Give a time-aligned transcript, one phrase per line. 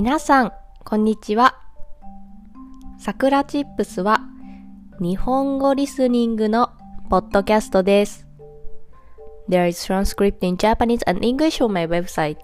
[0.00, 0.52] 皆さん、
[0.84, 1.58] こんにちは。
[3.00, 4.20] さくらチップスは
[5.00, 6.70] 日本語リスニングの
[7.10, 8.24] ポッドキャストです。
[9.48, 12.36] There is transcript in Japanese and English on my website.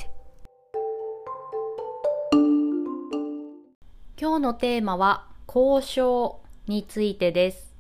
[4.21, 7.73] 今日のテーマは交渉についてです。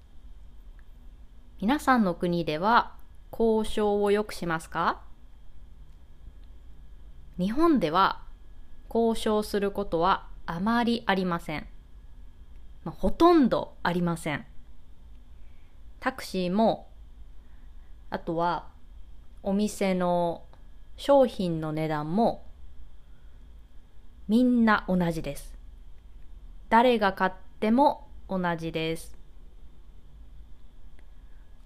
[1.60, 2.92] 皆さんの国では
[3.32, 5.00] 交渉をよくしますか？
[7.40, 8.20] 日本では
[8.88, 11.66] 交渉することはあまりありません。
[12.84, 14.44] まあ、ほとんどありません。
[16.00, 16.88] タクシーも、
[18.10, 18.68] あとは
[19.42, 20.42] お店の
[20.96, 22.44] 商品の値段も
[24.28, 25.54] みんな同じです。
[26.68, 29.16] 誰が買っても同じです。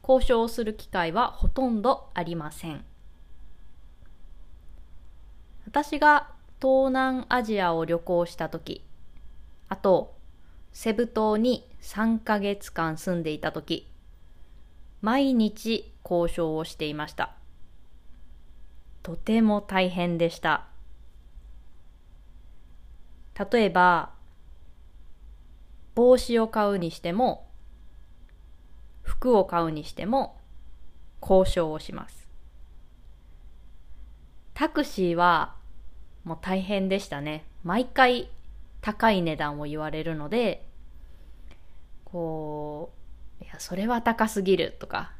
[0.02, 2.84] 交渉する機会はほとんどありません。
[5.66, 6.30] 私が
[6.60, 8.84] 東南アジアを旅行した時
[9.68, 10.14] あと
[10.72, 13.88] セブ島に3ヶ月間住んでいた時
[15.00, 17.34] 毎日交渉をしていました。
[19.02, 20.66] とても大変でした。
[23.52, 24.10] 例えば
[25.94, 27.46] 帽子を買うにしても
[29.02, 30.36] 服を買うにしても
[31.22, 32.28] 交渉をします。
[34.54, 35.57] タクシーは
[36.24, 37.44] もう大変でしたね。
[37.64, 38.30] 毎回
[38.80, 40.66] 高い値段を言われるので、
[42.04, 42.92] こ
[43.40, 45.12] う、いや、それは高すぎるとか、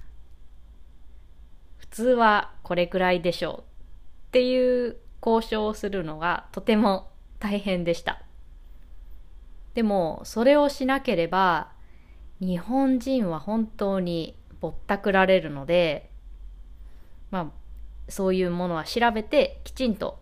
[1.79, 8.23] 普通はこれくらいでしょうっていう交渉をするのがとても大変でした。
[9.75, 11.73] でも、それをしなければ、
[12.41, 16.11] 日本人は本当にぼったくられるので、
[17.31, 17.47] まあ、
[18.11, 20.19] そういうものは調べてきちんと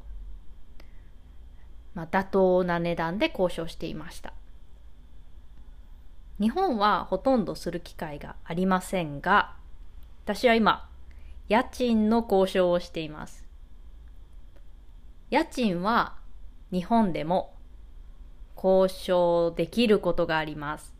[1.97, 4.35] まあ、妥当な値段で交渉していました。
[6.39, 9.55] 日本はほとんどする機会がありませんが
[10.25, 10.91] 私は今
[11.49, 13.47] 家賃の交渉をしています。
[15.31, 16.17] 家賃は
[16.71, 17.55] 日本でも
[18.63, 20.95] 交渉できることがあります。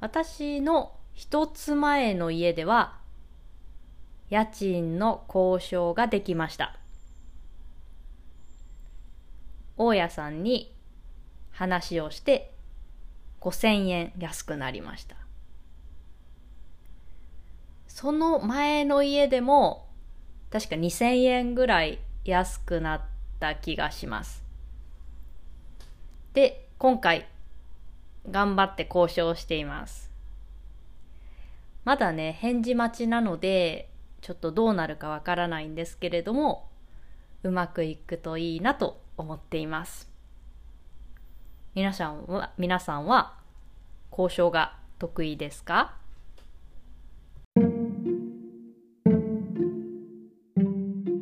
[0.00, 2.98] 私の一つ前の家では
[4.28, 6.79] 家賃の交渉ができました。
[9.82, 10.74] 大家さんに
[11.52, 12.52] 話をして
[13.40, 15.16] 5000円安くなりました。
[17.88, 19.86] その前の家でも
[20.50, 23.00] 確か2000円ぐらい安くなっ
[23.40, 24.44] た気がします。
[26.34, 27.26] で今回
[28.30, 30.10] 頑張って交渉しています。
[31.86, 33.88] まだね返事待ちなので
[34.20, 36.68] ちょっとどうなるかわからないんですけれども
[37.42, 40.10] うまくいくといいなと思っています
[41.74, 43.34] 皆さんは皆さんは
[44.10, 45.94] 交渉が得意ですか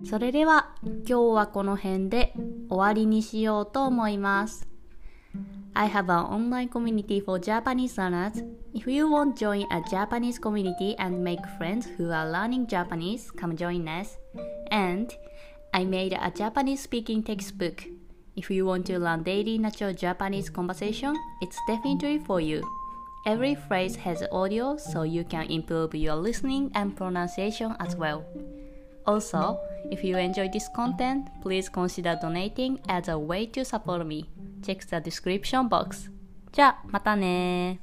[0.04, 2.32] それでは今日はこの辺で
[2.70, 4.68] 終わりにしようと思います
[5.74, 8.42] I have an online community for Japanese learners.
[8.74, 13.30] If you want to join a Japanese community and make friends who are learning Japanese,
[13.30, 14.18] come join us.
[14.72, 15.14] And
[15.73, 17.85] I made a Japanese speaking textbook.
[18.35, 22.63] If you want to learn daily natural Japanese conversation, it's definitely for you.
[23.25, 28.25] Every phrase has audio so you can improve your listening and pronunciation as well.
[29.05, 29.59] Also,
[29.91, 34.29] if you enjoy this content, please consider donating as a way to support me.
[34.61, 36.09] Check the description box.
[36.51, 37.79] じゃあ、またね